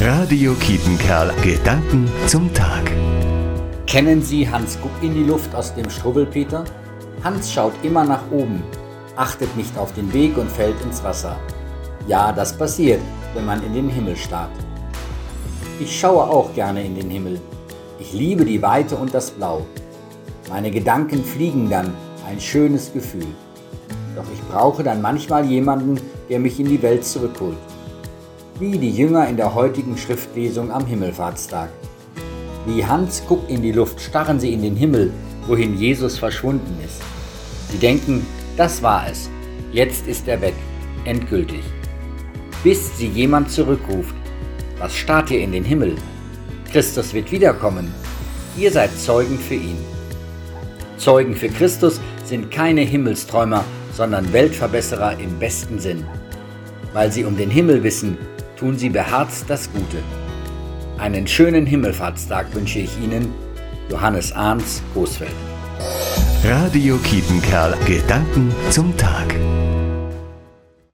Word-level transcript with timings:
Radio 0.00 0.54
Kietenkerl. 0.54 1.32
Gedanken 1.40 2.08
zum 2.26 2.52
Tag. 2.52 2.82
Kennen 3.86 4.20
Sie 4.22 4.46
Hans 4.50 4.76
Guck 4.82 4.90
in 5.02 5.14
die 5.14 5.22
Luft 5.22 5.54
aus 5.54 5.72
dem 5.72 5.88
Struwwelpeter? 5.88 6.64
Hans 7.22 7.52
schaut 7.52 7.72
immer 7.84 8.02
nach 8.02 8.28
oben, 8.32 8.64
achtet 9.14 9.56
nicht 9.56 9.78
auf 9.78 9.94
den 9.94 10.12
Weg 10.12 10.36
und 10.36 10.50
fällt 10.50 10.74
ins 10.82 11.04
Wasser. 11.04 11.38
Ja, 12.08 12.32
das 12.32 12.58
passiert, 12.58 13.00
wenn 13.34 13.46
man 13.46 13.64
in 13.64 13.72
den 13.72 13.88
Himmel 13.88 14.16
starrt. 14.16 14.50
Ich 15.78 15.96
schaue 15.96 16.24
auch 16.24 16.52
gerne 16.54 16.84
in 16.84 16.96
den 16.96 17.08
Himmel. 17.08 17.40
Ich 18.00 18.12
liebe 18.12 18.44
die 18.44 18.60
Weite 18.60 18.96
und 18.96 19.14
das 19.14 19.30
Blau. 19.30 19.64
Meine 20.48 20.72
Gedanken 20.72 21.24
fliegen 21.24 21.70
dann, 21.70 21.94
ein 22.28 22.40
schönes 22.40 22.92
Gefühl. 22.92 23.28
Doch 24.16 24.26
ich 24.34 24.42
brauche 24.50 24.82
dann 24.82 25.00
manchmal 25.00 25.44
jemanden, 25.44 26.00
der 26.28 26.40
mich 26.40 26.58
in 26.58 26.66
die 26.66 26.82
Welt 26.82 27.04
zurückholt 27.04 27.56
wie 28.60 28.78
die 28.78 28.90
Jünger 28.90 29.28
in 29.28 29.36
der 29.36 29.54
heutigen 29.54 29.96
Schriftlesung 29.96 30.70
am 30.70 30.86
Himmelfahrtstag. 30.86 31.70
Wie 32.66 32.84
Hans 32.86 33.22
guckt 33.26 33.50
in 33.50 33.62
die 33.62 33.72
Luft, 33.72 34.00
starren 34.00 34.38
sie 34.38 34.52
in 34.52 34.62
den 34.62 34.76
Himmel, 34.76 35.12
wohin 35.46 35.76
Jesus 35.76 36.18
verschwunden 36.18 36.78
ist. 36.84 37.02
Sie 37.70 37.78
denken, 37.78 38.24
das 38.56 38.80
war 38.80 39.06
es, 39.10 39.28
jetzt 39.72 40.06
ist 40.06 40.28
er 40.28 40.40
weg, 40.40 40.54
endgültig. 41.04 41.64
Bis 42.62 42.96
sie 42.96 43.08
jemand 43.08 43.50
zurückruft, 43.50 44.14
was 44.78 44.94
starrt 44.94 45.32
ihr 45.32 45.40
in 45.40 45.52
den 45.52 45.64
Himmel? 45.64 45.96
Christus 46.70 47.12
wird 47.12 47.32
wiederkommen, 47.32 47.92
ihr 48.56 48.70
seid 48.70 48.96
Zeugen 48.96 49.38
für 49.38 49.54
ihn. 49.54 49.78
Zeugen 50.96 51.34
für 51.34 51.48
Christus 51.48 52.00
sind 52.24 52.52
keine 52.52 52.82
Himmelsträumer, 52.82 53.64
sondern 53.92 54.32
Weltverbesserer 54.32 55.18
im 55.18 55.38
besten 55.40 55.80
Sinn. 55.80 56.04
Weil 56.92 57.10
sie 57.10 57.24
um 57.24 57.36
den 57.36 57.50
Himmel 57.50 57.82
wissen, 57.82 58.16
tun 58.56 58.78
Sie 58.78 58.88
beherzt 58.88 59.44
das 59.48 59.70
Gute. 59.72 59.98
Einen 60.98 61.26
schönen 61.26 61.66
Himmelfahrtstag 61.66 62.54
wünsche 62.54 62.78
ich 62.78 62.90
Ihnen, 63.02 63.32
Johannes 63.90 64.32
Ahns, 64.32 64.82
Coesfeld. 64.94 65.30
Radio 66.44 66.98
Kietenkerl. 66.98 67.74
Gedanken 67.86 68.54
zum 68.70 68.96
Tag. 68.96 69.34